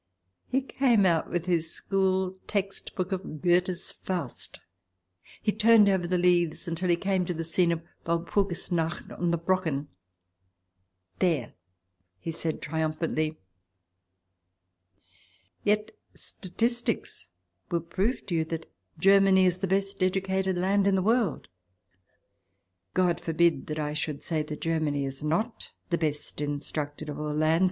[0.47, 4.59] He came out with his school textbook of Goethe's" Faust";
[5.43, 9.29] he turned over the leaves until he came to the scene of the Walpurgisnacht on
[9.29, 9.89] the Brocken.
[11.19, 11.53] "There!"
[12.19, 13.37] he said triumphantly.
[15.63, 17.29] Yet statistics
[17.69, 21.03] will prove to X PREFACE you that Germany is the best educated land in the
[21.03, 21.47] world.
[22.95, 27.35] God forbid that I should say that Germany is not the best instructed of all
[27.35, 27.59] lands.